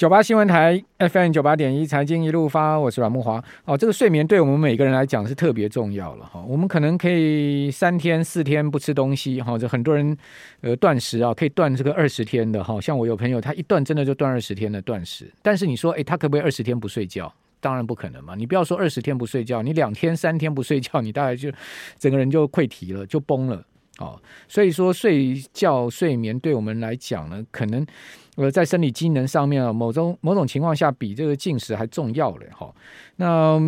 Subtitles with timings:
[0.00, 3.44] 九八新闻台 FM 九八点一财经一路发，我是阮慕华。
[3.66, 6.42] 哦，这个睡眠对我们每个人来讲是特别重要了哈。
[6.48, 10.16] 我们可能可以三天四天不吃东西哈，这很多人
[10.62, 12.80] 呃断食啊，可以断这个二十天的哈。
[12.80, 15.30] 像我有朋友，他一断真的就断二十天的断食。
[15.42, 17.30] 但是你说，诶，他可不可以二十天不睡觉？
[17.60, 18.34] 当然不可能嘛。
[18.34, 21.52] 你不要说二十天不睡觉，你两天三天不睡觉，你大概就
[21.98, 23.62] 整个人就溃堤了，就崩了。
[24.00, 27.86] 哦，所以说睡觉睡眠对我们来讲呢，可能
[28.34, 32.74] 呃在生理机能上面啊，某种某种情况下比这个进食还重要了哈。
[33.16, 33.60] 那、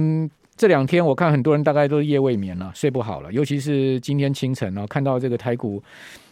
[0.57, 5.83] 这两天我看很多人大概都是夜未眠了，睡不好了，尤其是今天清晨啊，看到这个台股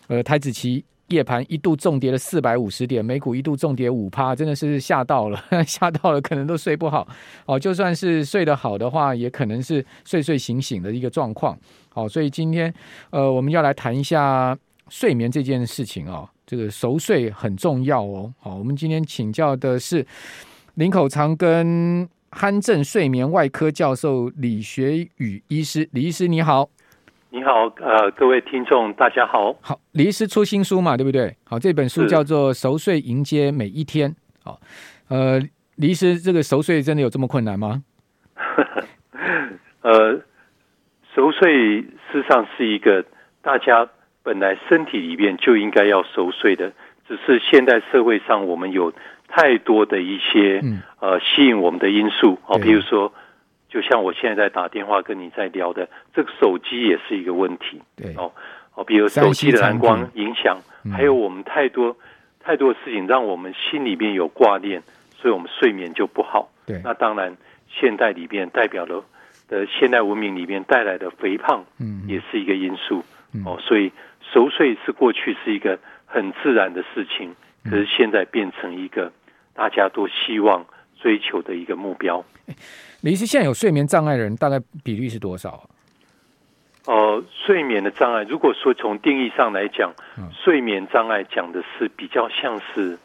[0.08, 0.84] 呃台子期。
[1.10, 7.06] 夜盘一度重跌了四百五十点，美股一度重跌五趴，真的是吓到了， 吓到了，可能都睡不好
[7.46, 7.58] 哦。
[7.58, 11.58] 就算是睡得好的话，也可能是睡睡醒醒的一个状况。
[11.88, 12.72] 好，所以今天
[13.10, 14.56] 呃，我们要来谈一下
[14.88, 16.28] 睡眠这件事情哦。
[16.46, 18.32] 这个熟睡很重要哦。
[18.38, 20.06] 好，我们今天请教的是
[20.74, 26.70] 林口长庚酣症睡眠外科教授李学宇医师，李医师你好。
[27.32, 29.54] 你好，呃，各位听众，大家好。
[29.60, 31.36] 好，李医师出新书嘛，对不对？
[31.44, 34.10] 好，这本书叫做《熟睡迎接每一天》。
[34.42, 34.58] 好，
[35.08, 35.38] 呃，
[35.76, 37.84] 李医师，这个熟睡真的有这么困难吗？
[39.82, 40.20] 呃，
[41.14, 43.04] 熟睡事实上是一个
[43.42, 43.88] 大家
[44.24, 46.72] 本来身体里面就应该要熟睡的，
[47.06, 48.92] 只是现代社会上我们有
[49.28, 53.12] 太多的一些、嗯、呃吸引我们的因素，好，比如说。
[53.70, 57.80] 就像我现在在打电话跟你在聊的，这个手机也是一个问题。
[57.96, 58.12] 对。
[58.18, 58.30] 哦
[58.74, 60.56] 哦，比如手机的蓝光影响，
[60.92, 61.96] 还有我们太多
[62.38, 64.80] 太多的事情，让我们心里面有挂念，
[65.16, 66.48] 所以我们睡眠就不好。
[66.66, 67.36] 对，那当然，
[67.68, 69.04] 现代里面代表了
[69.48, 73.04] 的现代文明里面带来的肥胖，嗯，也是一个因素。
[73.44, 73.90] 哦，所以
[74.32, 75.76] 熟睡是过去是一个
[76.06, 79.12] 很自然的事情，可是现在变成一个
[79.52, 80.64] 大家都希望
[81.00, 82.24] 追求的一个目标。
[83.02, 85.64] 李医师，现在有睡眠障碍的人大概比率是多少啊？
[86.86, 92.98] 呃，睡眠的障碍，如果说从定义上来讲，嗯、睡眠障碍讲的是比较像是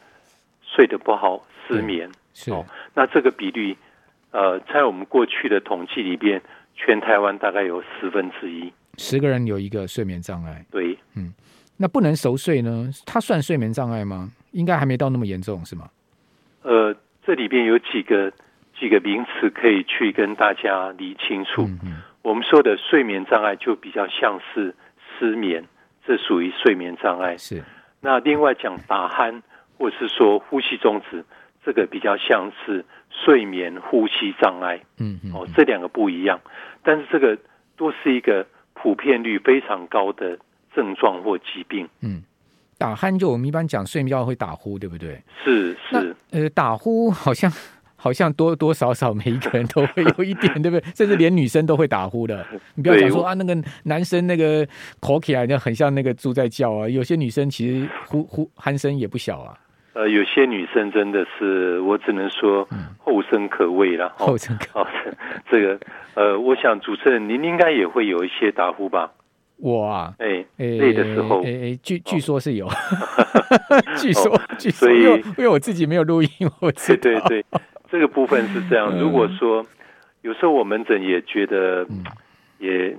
[0.61, 2.09] 睡得不好、失眠。
[2.33, 3.77] 是哦，那这个比率，
[4.31, 6.41] 呃，在我们过去的统计里边，
[6.75, 10.65] 全台湾大概有十分之一，十个人有一个睡眠障碍。
[10.71, 11.33] 对，嗯，
[11.77, 12.89] 那不能熟睡呢？
[13.05, 14.31] 它算睡眠障碍吗？
[14.51, 15.89] 应该还没到那么严重，是吗？
[16.63, 18.31] 呃，这里边有几个。
[18.77, 21.61] 几个名词可以去跟大家理清楚。
[21.61, 22.01] 嗯嗯。
[22.23, 24.75] 我们说的睡眠障碍就比较像是
[25.17, 25.63] 失眠，
[26.05, 27.37] 这属于睡眠障碍。
[27.37, 27.63] 是。
[28.01, 29.41] 那另外讲打鼾，
[29.77, 31.23] 或是说呼吸中止，
[31.63, 34.81] 这个比较像是睡眠呼吸障碍。
[34.97, 35.31] 嗯嗯。
[35.33, 36.37] 哦，这两个不一样，
[36.83, 37.37] 但是这个
[37.77, 40.37] 都是一个普遍率非常高的
[40.75, 41.87] 症状或疾病。
[42.01, 42.21] 嗯。
[42.77, 45.23] 打鼾就我们一般讲睡觉会打呼，对不对？
[45.45, 46.13] 是是。
[46.35, 47.51] 呃，打呼好像。
[47.97, 50.83] 好像多多少少每一个人都会有一点，对不对？
[50.93, 52.45] 甚至连女生都会打呼的。
[52.75, 54.67] 你不要讲说啊，那个男生那个
[54.99, 56.87] 口起来就很像那个猪在叫啊。
[56.87, 59.57] 有些女生其实呼呼鼾声也不小啊。
[59.93, 62.67] 呃，有些女生真的是，我只能说
[62.99, 64.13] 后生可畏了。
[64.17, 64.89] 后生可畏。
[65.49, 65.79] 这个
[66.13, 69.11] 呃，我想主持人您应该也会有一些打呼吧？
[69.57, 72.67] 我啊，哎，累的时候，哎，据据说是有，
[73.97, 76.29] 据 说 据说，因为因为我自己没有录音，
[76.61, 77.01] 我知道。
[77.01, 77.45] 对对对。
[77.89, 79.65] 这个部分是这样，如果说
[80.21, 81.85] 有时候我门诊也觉得，
[82.59, 82.95] 也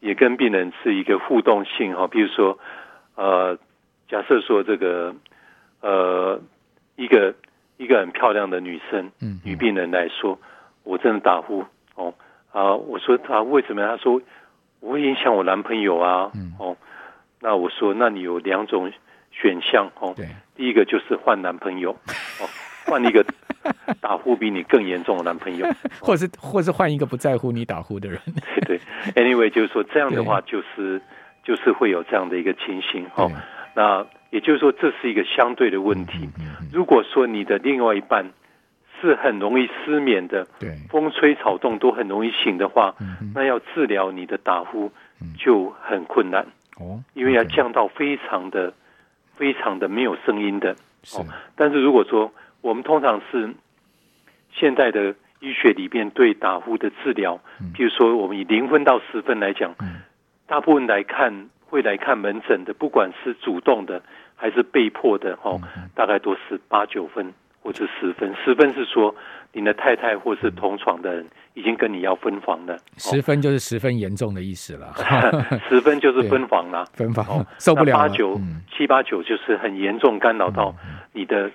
[0.00, 2.58] 也跟病人是一个互动性哈，比如说
[3.16, 3.58] 呃，
[4.08, 5.14] 假设说这个
[5.80, 6.40] 呃
[6.96, 7.34] 一个
[7.76, 10.38] 一个很漂亮的女生，嗯女病人来说，
[10.84, 11.64] 我真的打呼
[11.96, 12.14] 哦
[12.52, 13.86] 啊，我说她为什么？
[13.86, 14.22] 她说
[14.82, 16.76] 我会影响我男朋友啊，哦，
[17.40, 18.92] 那我说那你有两种
[19.30, 21.92] 选项哦，对第一个就是换男朋友
[22.38, 22.44] 哦，
[22.84, 23.24] 换一个。
[24.00, 25.64] 打呼比你更严重的男朋友，
[26.02, 28.18] 或是或是换一个不在乎你打呼的人。
[28.66, 28.80] 对对
[29.14, 31.00] ，anyway，就是说这样的话，就是
[31.44, 33.30] 就是会有这样的一个情形哦。
[33.76, 36.28] 那也就是说，这是一个相对的问题。
[36.72, 38.28] 如果说你的另外一半
[39.02, 42.94] 是很容易失眠的，对，风吹草动都很容易醒的话，
[43.34, 44.90] 那要治疗你的打呼
[45.36, 46.46] 就很困难
[46.78, 48.72] 哦，因为要降到非常的
[49.36, 50.72] 非常的没有声音的。
[51.14, 51.26] 哦。
[51.56, 53.52] 但是如果说我们通常是
[54.52, 57.40] 现代的医学里边对打呼的治疗，
[57.74, 59.74] 比如说我们以零分到十分来讲，
[60.46, 64.00] 大部分来看会来看门诊的，不管是主动的
[64.36, 65.60] 还是被迫的，哦，
[65.94, 68.34] 大概都是八九分或者十分。
[68.44, 69.14] 十分是说
[69.52, 74.92] 你的太太或是同床的人已经跟你要分房了，十分就是十分严重的意思了。
[75.68, 77.96] 十分就是分房了， 分房 受不了。
[77.96, 80.74] 八九七八九就是很严重干扰到
[81.12, 81.50] 你的。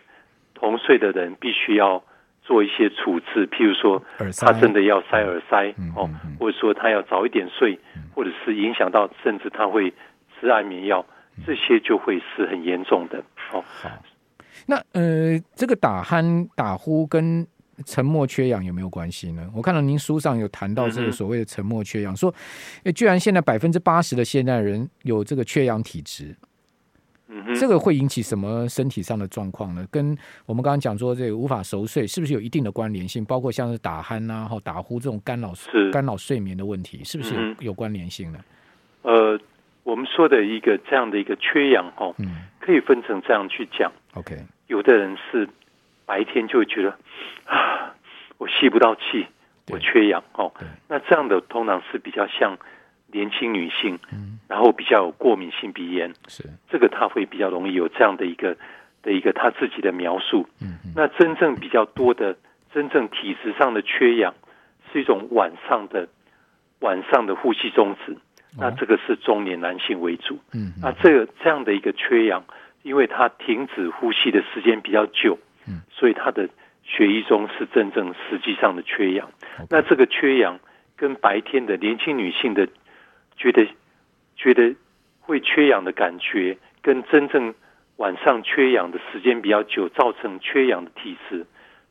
[0.59, 2.04] 同睡的人必须要
[2.42, 4.01] 做一些处置，譬如说
[4.42, 7.77] 他真的要塞耳塞哦，或者说他要早一点睡，
[8.15, 9.94] 或者是影响到甚至他会
[10.33, 11.06] 吃安眠药，
[11.45, 13.19] 这些就会是很严重的
[13.53, 13.63] 哦。
[14.68, 17.46] 好，那呃，这个打鼾、打呼跟
[17.86, 19.50] 沉默缺氧有没有关系呢？
[19.56, 22.34] 我看到您书上有谈到这个所谓的沉默缺氧，说，
[22.84, 26.36] 诶，居然现在百分之八十的现代人有这个缺氧体质，
[27.28, 29.86] 嗯，这个会引起什么身体上的状况呢？
[29.92, 30.18] 跟
[30.48, 33.24] 我们刚刚讲说这个无法熟睡，是不是有一定的关联性？
[33.24, 35.54] 包括像是打鼾啊、或打呼这种干扰
[35.92, 38.40] 干扰睡眠的问题，是不是有有关联性呢？
[39.04, 39.40] 呃，
[39.84, 43.92] 我们说的一个这样的一个缺氧哦，嗯，可以分成这样去讲。
[44.16, 44.36] OK，
[44.68, 45.50] 有的人是。
[46.10, 46.98] 白天就会觉得
[47.44, 47.94] 啊，
[48.38, 49.28] 我吸不到气，
[49.69, 50.54] 我缺氧哦。
[50.88, 52.58] 那这样的通常是比较像
[53.08, 58.56] 年轻女性，嗯，然后比较有过敏性鼻炎，是这个他会比较容易有这样的一个
[59.04, 60.48] 的一个他自己的描述。
[60.62, 62.38] 嗯，那真正比较多的，
[62.74, 64.34] 真正体质上的缺氧
[64.94, 66.08] 是一种晚上的
[66.80, 68.16] 晚上的呼吸中止，
[68.58, 70.40] 那这个是中年男性为主。
[70.54, 72.46] 嗯，那这个这样的一个缺氧，
[72.88, 75.38] 因为他停止呼吸的时间比较久。
[75.92, 76.48] 所以他的
[76.81, 79.30] 血液中是真正实际上的缺氧。
[79.69, 80.57] 那这个缺氧
[80.95, 82.66] 跟白天的年轻女性的
[83.36, 83.68] 觉得
[84.38, 84.74] 觉得
[85.19, 87.54] 会缺氧的感觉，跟真正
[87.98, 91.45] 晚上缺氧的时间比较久，造成缺氧的体质，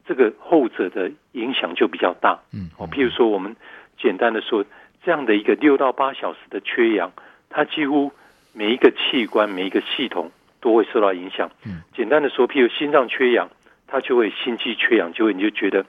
[0.07, 2.39] 这个后者的影响就比较大。
[2.55, 3.55] 嗯，哦，譬如说我们
[3.99, 4.65] 简单的说，
[5.05, 7.13] 这样的一个六到八小时的缺氧，
[7.51, 8.11] 它几乎
[8.55, 10.31] 每一个器官、每一个系统
[10.67, 11.49] 都会受到影响。
[11.65, 13.49] 嗯，简单的说，譬如心脏缺氧。
[13.89, 15.81] 它就会心肌缺氧，就会你就觉得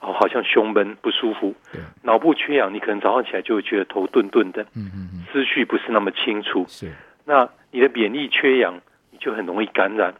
[0.00, 1.54] 哦，好像胸闷不舒服。
[1.70, 6.64] 对，脑部缺氧，你可能早上起来就会觉得头钝钝的，嗯嗯嗯，思绪不是那么清楚。
[6.66, 6.90] 是，
[7.26, 8.80] 那你的免疫缺氧，
[9.10, 10.14] 你就很容易感染。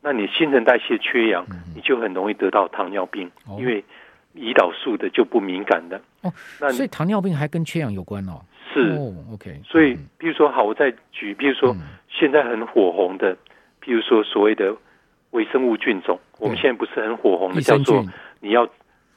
[0.00, 1.44] 那你新陈代谢缺氧，
[1.74, 3.28] 你就很容易得到糖尿病，
[3.58, 3.84] 因为
[4.36, 6.00] 胰岛素的就不敏感的。
[6.22, 8.40] 哦，那所以糖尿病还跟缺氧有关哦。
[8.82, 9.60] 是，OK。
[9.64, 11.76] 所以，比如说，好，我再举，比如说
[12.08, 13.36] 现在很火红的，
[13.80, 14.74] 比如说所谓的。
[15.32, 18.02] 微生物菌种，我们现在不是很火红的，叫做
[18.40, 18.66] 你要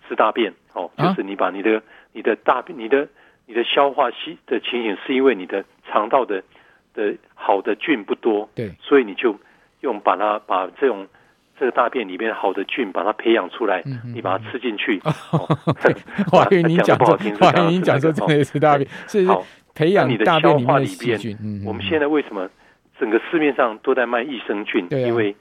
[0.05, 1.81] 吃大便哦，就是你把你的
[2.11, 3.07] 你的大便、你的
[3.45, 6.43] 你的消化系的情形，是因为你的肠道的
[6.93, 9.33] 的好的菌不多，对，所以你就
[9.79, 11.07] 用把它把这种
[11.61, 13.83] 这个大便里面好的菌把它培养出来，
[14.15, 14.99] 你把它吃进去。
[16.25, 21.19] 华云，你讲 不好听， 华云，你讲说真的吃大便是好培养你的消化里边。
[21.63, 22.49] 我们现在为什么
[22.99, 24.87] 整个市面上都在卖益生菌？
[24.89, 25.35] 因为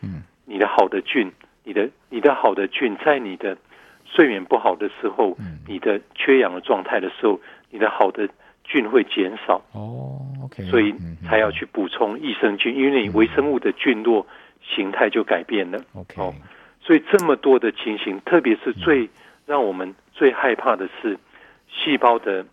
[0.44, 1.32] 你的好的菌，
[1.64, 3.56] 你的你的好的菌，在你的
[4.04, 7.40] 睡眠不好的时候，嗯、你的缺氧的状态的时候，
[7.70, 8.28] 你的好的
[8.62, 9.62] 菌会减少。
[9.72, 10.94] 哦，OK，所以
[11.24, 14.26] 才要去补充益生菌，嗯、因为你微生物的菌落
[14.74, 15.82] 形态就改变了。
[15.94, 16.34] OK，哦，
[16.80, 19.08] 所以这么多的情形，特别是最
[19.46, 21.18] 让我们最害怕的是
[21.68, 22.44] 细胞的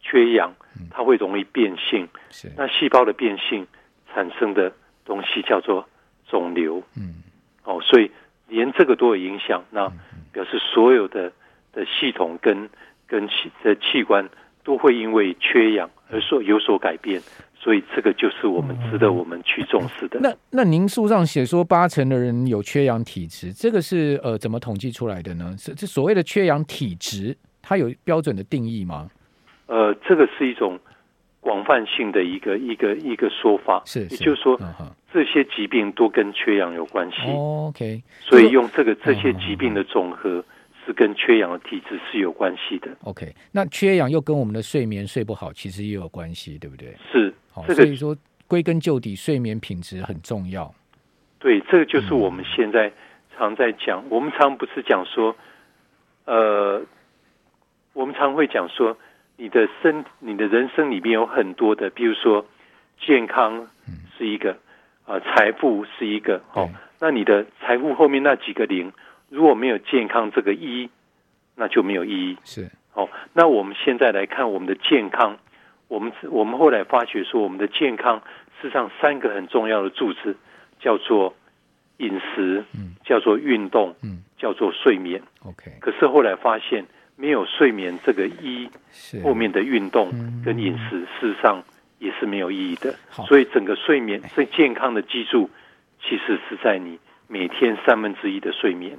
[0.00, 0.54] 缺氧，
[0.90, 2.08] 它会容易变性。
[2.30, 3.66] 是，那细胞的变性
[4.12, 4.72] 产生的
[5.04, 5.86] 东西叫做。
[6.30, 7.24] 肿瘤，嗯，
[7.64, 8.08] 哦，所以
[8.46, 9.90] 连这个都有影响，那
[10.30, 11.32] 表示所有的
[11.72, 12.70] 的系统跟
[13.08, 14.24] 跟器的器官
[14.64, 17.20] 都会因为缺氧而说有所改变，
[17.54, 20.18] 所以这个就是我们值得我们去重视的。
[20.20, 25.54] 那那您书上写说八成的人有缺氧体质，这个是呃怎么统计出来的呢？
[25.58, 29.08] 是这所谓的缺氧体质，它有标准的定义吗？
[29.66, 30.78] 呃，这个是一种。
[31.42, 37.16] 广泛性的一个一个一个说法，是，是也就是说，嗯、这些疾病都跟缺氧有关系。
[37.30, 40.44] 哦、OK，所以用这个这些疾病的总和
[40.90, 42.88] 是跟缺氧的体质是有关系的。
[43.04, 46.96] OK，那缺氧又跟我们的睡眠睡不好其实也有关系，对不对？
[47.12, 48.16] 是，好、这个，所以说
[48.48, 50.74] 归根究底，睡眠品质很重要。
[51.38, 52.92] 对，这个就是我们现在
[53.36, 55.36] 常在讲，嗯、我们常不是讲说，
[56.24, 56.82] 呃，
[57.92, 58.96] 我们常会讲说。
[59.42, 62.44] 你的身，你的人生里面有很多的，比如说
[63.00, 63.66] 健康
[64.18, 64.52] 是一个，
[65.06, 66.68] 啊、呃，财富是一个，哦，
[67.00, 68.92] 那你的财富后面那几个零，
[69.30, 70.90] 如果没有健康这个一，
[71.56, 72.36] 那就没有意义。
[72.44, 75.38] 是，哦，那我们现在来看我们的健康，
[75.88, 78.18] 我们我们后来发觉说，我们的健康
[78.60, 80.36] 事实上三个很重要的柱子，
[80.78, 81.34] 叫做
[81.96, 85.22] 饮食，嗯，叫做运动，嗯，叫做睡眠。
[85.44, 86.84] OK，可是后来发现。
[87.16, 88.66] 没有睡眠这个一，
[89.22, 90.10] 后面的运动
[90.42, 91.62] 跟饮食，事实上
[91.98, 92.94] 也是没有意义的。
[93.28, 95.50] 所以整个睡眠最健康的基础，
[96.00, 96.98] 其实是在你
[97.30, 98.98] 每天三分之一的睡眠。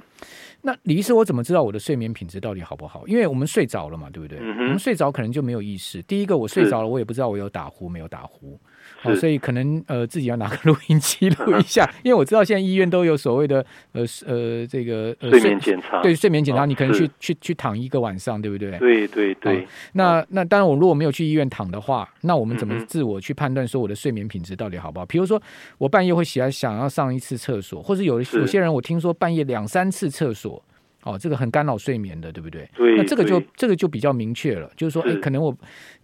[0.62, 3.06] 那李医师，我怎么知道我的睡眠品质到底好不好？
[3.06, 4.38] 因为我们睡着了嘛，对不对？
[4.40, 6.00] 嗯、我们睡着可能就没有意识。
[6.04, 8.58] 第一个，我睡着了，我也不知道我有打呼没有打呼。
[9.02, 18.78] 哦，所以可能呃自己要拿个录音机录一下， 因为我知道现在医院都有所谓的呃呃这个、呃、睡眠检查，对睡眠检查，你可能去去去躺一个晚上，对不对？
[18.78, 19.60] 对对对。
[19.60, 25.06] 哦、那那当然，我如果没有去医院躺的话，那我们怎么自我去判断说我的睡眠品质到底好不好？
[25.06, 25.40] 比如说
[25.78, 30.62] 我半夜会起来想要上一次厕所，或者有有些人我听说半夜两三次厕所。
[31.04, 32.68] 哦，这个很干扰睡眠的，对不对？
[32.76, 35.52] 对，那这个就这个就比较明确了，就是说，哎，可能我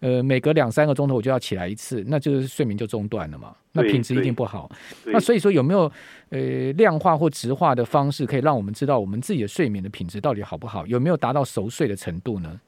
[0.00, 4.68] 呃每隔两三个钟头我就要起来一次，那就是睡眠就中断了嘛，那品质一定不好。
[5.06, 5.90] 那所以说有没有
[6.30, 12.60] 呃量化或直化的方式，可以让我们知道我们自己的睡眠的品质到底好不好，有没有达到熟睡的程度呢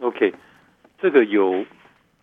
[0.00, 0.34] ？OK，
[1.00, 1.64] 这个有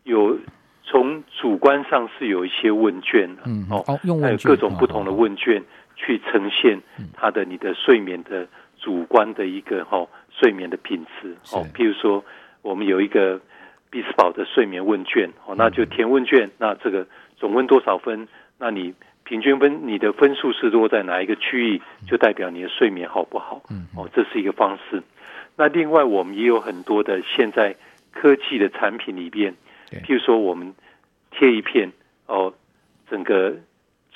[0.04, 0.38] 有
[0.84, 5.64] 从主观上是有一些问卷，嗯，哦，用问卷，各种不同的问卷
[5.96, 6.80] 去呈现
[7.14, 8.48] 它的你的睡眠的。
[8.80, 12.24] 主观的一个哈睡眠的品质哦，譬如说
[12.62, 13.40] 我们有一个
[13.90, 17.06] 比斯堡的睡眠问卷哦，那就填问卷，那这个
[17.38, 18.28] 总分多少分？
[18.60, 18.94] 那你
[19.24, 23.62] 平均分你的分数是落在哪一个区域，就代表你的睡眠好不好？
[23.70, 25.02] 嗯哦，这是一个方式。
[25.56, 27.76] 那另外我们也有很多的现在
[28.12, 29.54] 科技的产品里边，
[29.90, 30.74] 譬如说我们
[31.32, 31.92] 贴一片
[32.28, 32.54] 哦，
[33.10, 33.56] 整个。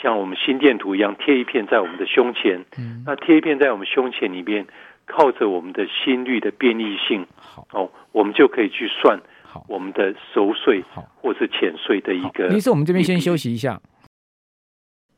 [0.01, 4.65] 像我们心电图一样贴一片在我们的胸前，嗯，那贴一片在我们胸前里面，
[5.05, 10.83] 靠着我们的心率的变异性，好哦，我们就可以去算好我们的熟睡
[11.21, 12.47] 或是浅睡的一个。
[12.47, 13.79] 李医师，我们这边先休息一下。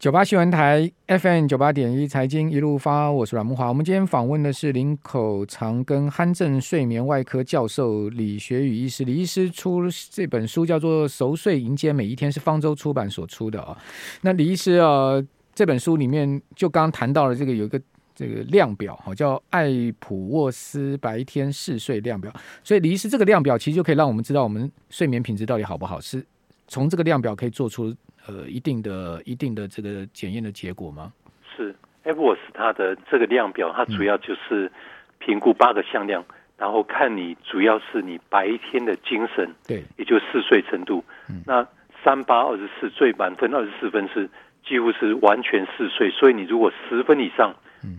[0.03, 3.69] 九八新闻台 FM 九八点一财经一路发，我是阮慕华。
[3.69, 9.05] 我们今天访问的是林口长庚酣正睡眠外科教授李学宇医师。
[9.05, 9.81] 李医师出
[10.11, 13.77] 这本书叫做《熟睡迎接每一天》，是方舟出版所出的啊。
[14.19, 17.81] 那李医师啊，这本书里面就刚谈到了这个有一个
[18.13, 22.29] 这个量表，哈，叫艾普沃斯白天嗜睡量表。
[22.61, 26.21] 所以李医师这个量表其实就可以让我们知道我们睡眠品质到底好不好，是
[26.67, 27.95] 从这个量表可以做出。
[28.27, 31.11] 呃，一定的、一定的这个检验的结果吗？
[31.55, 34.71] 是，Epworth 它的这个量表，它主要就是
[35.19, 41.03] 评估八个向量，嗯，然后看你主要是你白天的精神，对，也就嗜睡程度。
[41.29, 41.67] 嗯，那
[42.03, 44.29] 三八二十四最满分二十四分是
[44.65, 47.53] 几乎是完全嗜睡，所以你如果十分以上，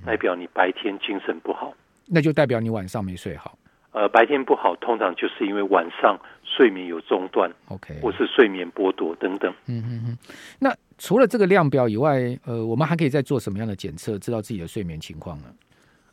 [0.06, 1.74] 代表你白天精神不好，
[2.06, 3.58] 那就代表你晚上没睡好。
[3.94, 9.54] 呃，白天不好，通常就是因为晚上睡眠有中断，OK，或是睡眠剥夺等等。
[9.68, 10.18] 嗯嗯嗯。
[10.58, 15.44] 那除了这个量表以外，呃，我们还可以再做什么样的检测，知道自己的睡眠情况呢？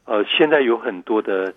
[0.06, 1.52] 呃，现在有很多的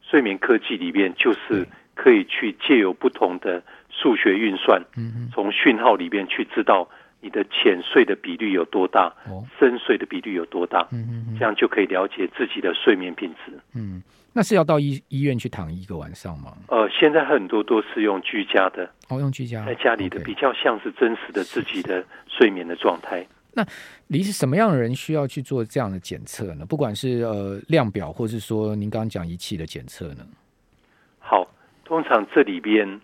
[0.00, 6.88] 睡眠科技里面，就是可以去借由不同的数学运算，嗯，从讯号里边去知道
[7.20, 13.52] 你的浅睡的比率有多大，哦，深睡的比率有多大，嗯嗯，这样就可以了解自己的睡眠品质。
[13.74, 14.02] 嗯。
[14.32, 16.56] 那是要到医医院去躺一个晚上吗？
[16.68, 23.26] 呃，现在很多都是用居家的，哦，用居家，在家里的比较像是真实的自己的睡眠的状态。
[23.52, 23.66] 那
[24.06, 26.64] 你是什么样的人需要去做这样的检测呢？
[26.64, 30.24] 不管是呃量表，或是说您刚刚讲仪器的检测呢？
[31.18, 31.44] 好，
[31.84, 33.00] 通常这里边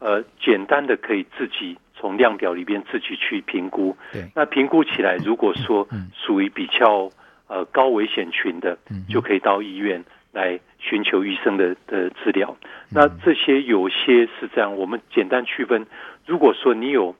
[0.00, 3.96] 呃简单的可以自己从量表里边自己去评估。
[4.12, 7.08] 对，那评估起来，如果说属于比较
[7.46, 8.76] 呃高危险群的，
[9.08, 10.04] 就可以到医院。
[10.38, 12.56] 来寻求医生的的治疗，
[12.92, 15.84] 那这些有些是这样，我们简单区分。
[16.26, 17.16] 如果说你有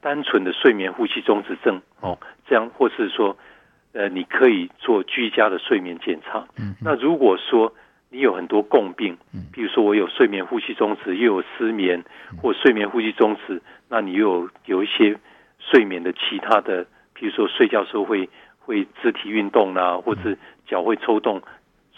[0.00, 3.36] 单纯的睡眠呼吸中止症哦，这样或是说
[3.92, 6.46] 呃，你可以做居家的睡眠检查。
[6.80, 7.74] 那如果说
[8.08, 9.18] 你有很多共病，
[9.52, 12.04] 比如说我有睡眠呼吸中止，又有失眠，
[12.40, 15.18] 或睡眠呼吸中止，那你又有有一些
[15.58, 18.28] 睡眠的其他的，比如说睡觉时候会
[18.60, 20.36] 会肢体运动啊，或者
[20.68, 21.42] 脚会抽动。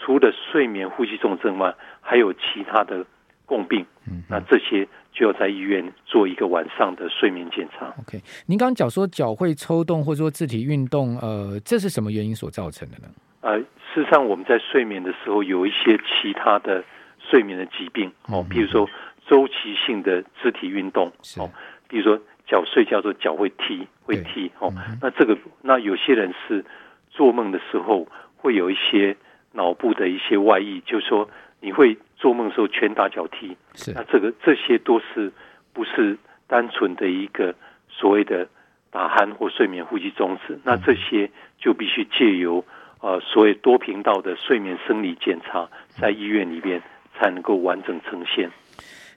[0.03, 3.05] 除了睡眠呼吸重症外，还有其他的
[3.45, 7.85] 共病，嗯，那这些就要在医院做一个晚上的睡眠检查。
[8.01, 13.07] OK，您刚刚讲说脚会抽动，或者说肢体运动，呃，这是什么原因所造成的呢？
[13.41, 16.83] 呃，事实上我们在睡眠的时候有一些其他的
[17.17, 18.89] 睡眠的疾病哦，比如说
[19.25, 21.07] 周期性的肢体运动
[21.37, 21.49] 哦，
[21.87, 26.65] 比如说脚睡觉的时候脚会踢会踢哦，那这个那有些人是
[27.09, 28.05] 做梦的时候
[28.35, 29.15] 会有一些。
[29.53, 31.29] 脑部的一些外溢，就是说
[31.61, 33.93] 你会做梦的时候拳打脚踢，是。
[33.93, 35.31] 那这个这些都是
[35.71, 36.17] 不是
[36.47, 37.55] 单纯的一个
[37.89, 38.47] 所谓的
[38.91, 42.65] 打鼾或睡眠呼吸中止，那这些就必须借由
[42.99, 46.81] 呃所谓多频道的睡眠生理检查，在医院里边
[47.15, 48.49] 才能够完整呈现。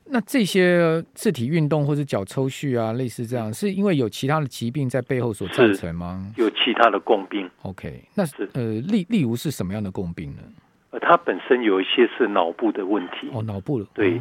[0.09, 6.33] 那这些肢体运动或者脚抽搐啊，类似这样，是因为有其他的疾病在背后所造成吗？
[6.37, 7.51] 有其他的共病。
[7.63, 10.43] OK，那是呃，例例如是什么样的共病呢？
[10.91, 13.29] 呃，它本身有一些是脑部的问题。
[13.33, 13.87] 哦，脑部的。
[13.93, 14.21] 对。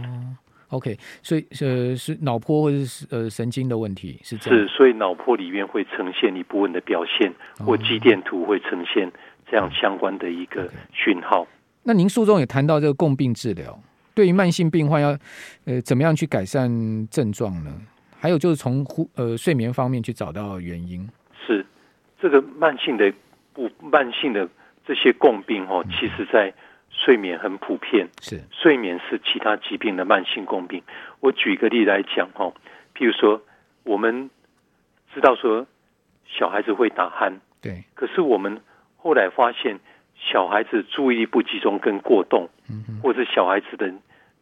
[0.70, 4.60] OK，所以呃是脑波或者是呃神经的问题是这样。
[4.60, 7.32] 是，所以脑波里面会呈现一部分的表现，
[7.64, 9.10] 或肌电图会呈现
[9.50, 11.44] 这样相关的一个讯号。
[11.44, 11.48] Okay.
[11.84, 13.80] 那您书中也谈到这个共病治疗，
[14.16, 15.10] 对于慢性病患要
[15.66, 16.68] 呃怎么样去改善
[17.10, 17.72] 症状呢？
[18.20, 21.08] 还有就是从呼呃睡眠方面去找到原因。
[21.46, 21.64] 是
[22.20, 23.14] 这个慢性的
[23.54, 24.50] 不慢性的
[24.88, 26.52] 这些共病哦，其实在。
[26.98, 30.82] 睡眠很普遍，是睡眠是其他疾病的慢性共病。
[31.20, 32.54] 我举个例来讲哦，
[32.96, 33.42] 譬如说，
[33.84, 34.30] 我们
[35.14, 35.68] 知道说
[36.26, 38.62] 小孩子会打鼾，对，可是我们
[38.96, 39.78] 后来发现，
[40.16, 43.94] 小孩子注意力不集中跟过动，嗯，或者小孩子的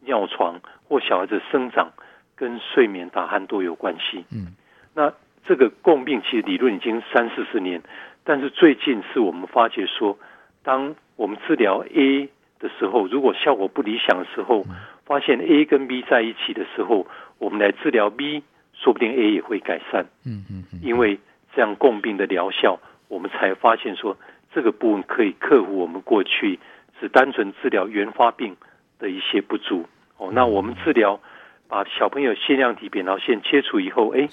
[0.04, 1.92] 尿床或小孩子生长
[2.36, 4.24] 跟睡眠打鼾都有关系。
[4.32, 4.54] 嗯，
[4.94, 5.12] 那
[5.46, 7.82] 这个共病其实理论已经三四十年，
[8.24, 10.18] 但是最近是我们发觉说，
[10.62, 12.28] 当我们治疗 A。
[12.60, 14.64] 的时候，如果效果不理想的时候，
[15.04, 17.06] 发现 A 跟 B 在一起的时候，
[17.36, 18.42] 我们来治疗 B，
[18.72, 20.06] 说不定 A 也会改善。
[20.24, 21.18] 嗯嗯，因为
[21.54, 24.16] 这样共病的疗效，我们才发现说
[24.54, 26.58] 这个部分可以克服我们过去
[26.98, 28.56] 只单纯治疗原发病
[28.98, 29.84] 的一些不足。
[30.24, 31.20] 哦，那我们治疗
[31.68, 34.28] 把小朋友腺样体扁桃腺切除以后，哎，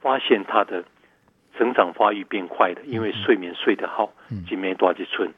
[0.00, 0.84] 发现他的
[1.56, 4.12] 成长发育变快了，因为睡眠睡得好，
[4.48, 5.30] 几没多几寸。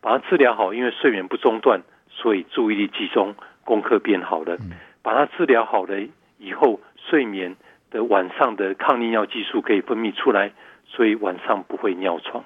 [0.00, 4.56] 把它治疗好，因为睡眠不中断，所以注意力集中，功课变好了。
[5.02, 6.00] 把它治疗好了
[6.38, 7.56] 以后，睡眠
[7.90, 10.52] 的晚上的抗利尿激素可以分泌出来，
[10.86, 12.44] 所以晚上不会尿床。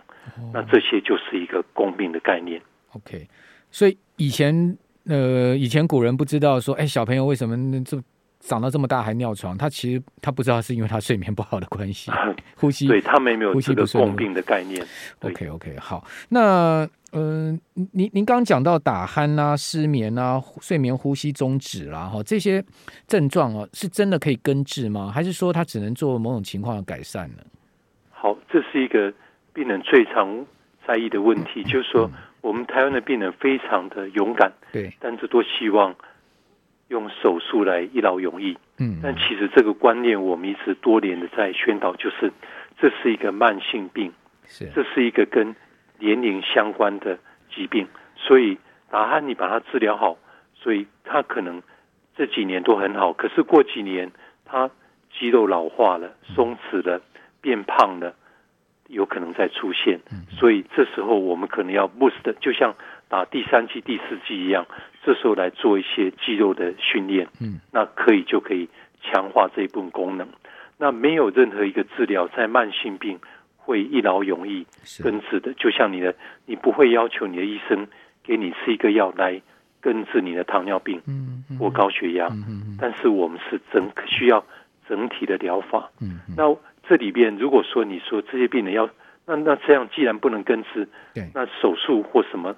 [0.52, 2.62] 那这些就是一个共病的概念。
[2.94, 3.28] OK，
[3.70, 8.00] 所以以前呃，以前古人不知道说，哎，小朋友为什么这
[8.40, 9.56] 长到这么大还尿床？
[9.56, 12.10] 他其实他不知道是因为他睡眠不好的关系，
[12.56, 14.84] 呼吸对他们没有这个共病的概念。
[15.20, 16.88] OK OK，好，那。
[17.14, 22.64] 嗯、呃，您您刚刚讲到打鼾啊、失眠啊、睡眠呼吸中止啦，哈，这些
[23.06, 25.12] 症状哦，是真的可以根治吗？
[25.14, 27.42] 还是说他只能做某种情况的改善呢？
[28.10, 29.12] 好，这是一个
[29.52, 30.42] 病人最常
[30.88, 32.10] 在意的问题，嗯、就是说，
[32.42, 35.94] 我们台湾的病人非常的勇敢，对、嗯，但是都希望
[36.88, 42.30] 用手术来一劳永逸，嗯，但其实这个观念我们一直多年的在宣导，就是
[42.78, 44.12] 这是一个慢性病，
[44.44, 45.54] 是，这是一个跟
[45.98, 47.16] 年龄相关的
[47.54, 47.86] 疾病，
[48.16, 48.58] 所以
[48.90, 50.18] 打鼾你把它治疗好，
[50.54, 51.62] 所以他可能
[52.16, 54.10] 这几年都很好，可是过几年
[54.44, 54.68] 他
[55.16, 57.00] 肌肉老化了、松弛了、
[57.40, 58.14] 变胖了，
[58.92, 59.98] 有可能再出现。
[60.30, 62.74] 所以这时候我们可能要 boost，就像
[63.08, 64.64] 打第三剂、第四剂一样，
[65.04, 68.68] 这时候来做一些肌肉的训练，嗯，那可以就可以
[69.02, 70.28] 强化这一部分功能。
[70.78, 73.18] 那没有任何一个治疗在慢性病。
[73.64, 74.66] 会一劳永逸
[75.04, 76.12] 根治的，就像你的，
[76.46, 77.86] 你不会要求你的医生
[78.24, 79.40] 给你吃一个药来
[79.80, 82.28] 根治你的糖尿病嗯或高血压，
[82.80, 84.44] 但是我们是整需要
[84.88, 85.88] 整体的疗法。
[86.00, 86.52] 嗯那
[86.88, 88.88] 这里边如果说你说这些病人要，
[89.26, 92.56] 那那这样既然不能根治，对那手术或什么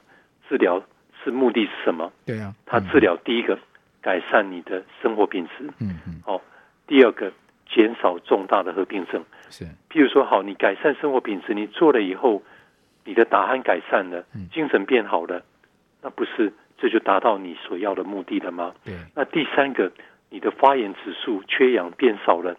[0.48, 0.82] 治疗
[1.22, 2.12] 是目的是什么？
[2.26, 3.58] 对啊，他治疗第一个
[4.00, 6.40] 改善你的生活品质，嗯嗯，好，
[6.86, 7.32] 第二个。
[7.66, 12.40] 减少重大的合并症，是，譬如说，好，你改善生活品质，你做了以后，
[13.04, 15.42] 你的打鼾改善了，精神变好了，
[16.02, 18.74] 那不是这就达到你所要的目的了吗？
[18.84, 18.94] 对。
[19.16, 19.90] 那第三个，
[20.28, 22.54] 你的发炎指数、缺氧变少了，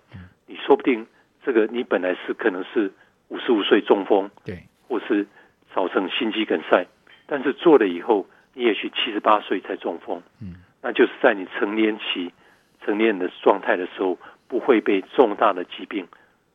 [0.47, 1.05] 你说不定
[1.45, 2.91] 这个你本来是可能是
[3.27, 5.27] 五十五岁中风，对，或是
[5.73, 6.85] 造成心肌梗塞，
[7.27, 12.33] 但是做了以后，你也许七十八岁才中风，嗯，那就是在你成年期、
[12.83, 14.17] 成年的状态的时候。
[14.47, 16.07] 不会被重大的疾病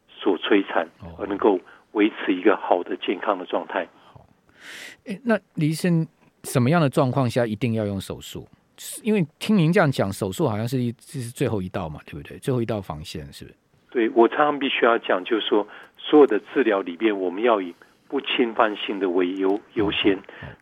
[0.09, 1.59] 所摧残，而能够
[1.91, 3.85] 维持一个好的健康的状态。
[4.07, 4.25] 好，
[5.25, 6.07] 那李医生，
[6.45, 8.47] 什么样的状况下一定要用手术？
[9.03, 12.39] 因为听您这样讲，手术好像是一这是最后一道嘛，对不对？
[12.39, 13.57] 最后一道防线是不是？
[13.91, 15.67] 对，我常常必须要讲，就是说，
[15.99, 17.75] 所有的治疗里边，我们要以
[18.09, 20.19] 不侵犯性的为优优先。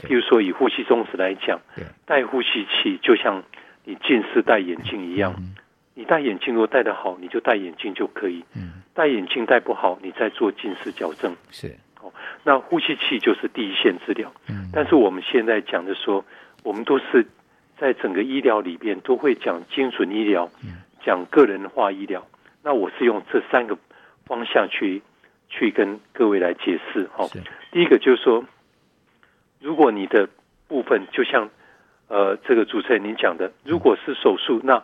[0.06, 1.60] 比如说，以呼吸中止来讲，
[2.06, 3.42] 戴呼吸器就像
[3.84, 5.34] 你近视戴眼镜一样。
[5.38, 5.54] 嗯
[5.98, 8.44] 你戴眼镜如果戴得好，你就戴眼镜就可以。
[8.54, 11.34] 嗯，戴眼镜戴不好，你再做近视矫正。
[11.50, 12.12] 是哦，
[12.44, 14.32] 那呼吸器就是第一线治疗。
[14.48, 16.24] 嗯，但是我们现在讲的说，
[16.62, 17.26] 我们都是
[17.76, 20.48] 在整个医疗里边都会讲精准医疗，
[21.04, 22.24] 讲个人化医疗。
[22.62, 23.78] 那我是用这三个
[24.26, 25.02] 方向去
[25.48, 27.08] 去跟各位来解释。
[27.16, 27.26] 哈，
[27.72, 28.44] 第一个就是说，
[29.60, 30.28] 如果你的
[30.66, 31.48] 部分就像
[32.08, 34.82] 呃这个主持人您讲的，如果是手术，那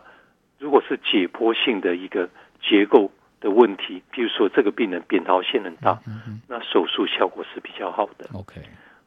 [0.57, 2.29] 如果是解剖性的一个
[2.61, 5.99] 结构的问题，比如说这个病人扁桃腺很大，
[6.47, 8.29] 那手术效果是比较好的。
[8.33, 8.61] OK，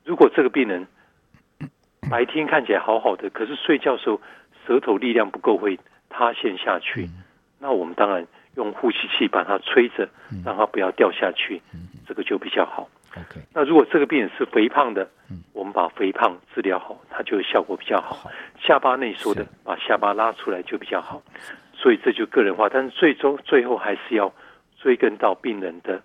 [0.05, 0.87] 如果这个病人
[2.11, 4.21] 白天看起来好好的，可是睡觉的时候
[4.67, 5.79] 舌头力量不够会
[6.09, 7.25] 塌陷下去，嗯、
[7.59, 8.27] 那我们当然
[8.59, 10.07] 用呼吸器把它吹着，
[10.45, 12.89] 让它不要掉下去，嗯、这个就比较好。
[13.17, 18.17] OK，那如果这个病人是肥胖的，嗯、我们把肥胖治疗好，它就效果比较好。
[18.17, 21.23] 好下巴内缩的，把下巴拉出来就比较好。
[21.73, 24.35] 所以这就个人化，但是最终最后还是要
[24.77, 26.03] 追根到病人的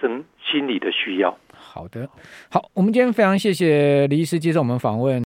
[0.00, 1.36] 生心理的需要。
[1.52, 2.08] 好的，
[2.48, 5.14] 好，我们今天非常谢谢李医师接受我们访问。